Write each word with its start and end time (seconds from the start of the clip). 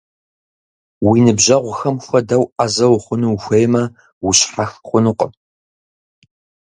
Уи 1.07 1.17
ныбжьэгъухэм 1.25 1.95
хуэдэу 2.05 2.43
Ӏэзэ 2.57 2.85
ухъуну 2.95 3.33
ухуеймэ, 3.35 3.83
ущхьэх 4.27 4.71
хъунукъым. 4.87 5.31